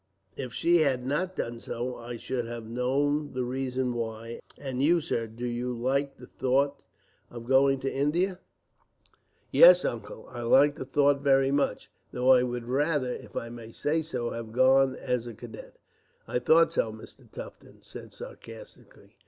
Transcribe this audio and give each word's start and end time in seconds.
If 0.35 0.51
she 0.51 0.77
had 0.77 1.05
not 1.05 1.35
done 1.35 1.59
so, 1.59 1.95
I 1.95 2.17
should 2.17 2.47
have 2.47 2.65
known 2.65 3.33
the 3.33 3.43
reason 3.43 3.93
why. 3.93 4.39
And 4.57 4.81
you, 4.81 4.99
sir, 4.99 5.27
do 5.27 5.45
you 5.45 5.77
like 5.77 6.17
the 6.17 6.25
thought 6.25 6.81
of 7.29 7.45
going 7.45 7.79
to 7.81 7.93
India?" 7.93 8.39
"Yes, 9.51 9.85
Uncle, 9.85 10.27
I 10.31 10.41
like 10.41 10.73
the 10.73 10.85
thought 10.85 11.21
very 11.21 11.51
much, 11.51 11.91
though 12.11 12.31
I 12.33 12.41
would 12.41 12.65
rather, 12.65 13.13
if 13.13 13.35
I 13.37 13.49
may 13.49 13.71
say 13.71 14.01
so, 14.01 14.31
have 14.31 14.51
gone 14.51 14.95
as 14.95 15.27
a 15.27 15.35
cadet." 15.35 15.75
"I 16.27 16.39
thought 16.39 16.71
so," 16.71 16.91
Mr. 16.91 17.29
Tufton 17.31 17.83
said, 17.83 18.11
sarcastically. 18.11 19.17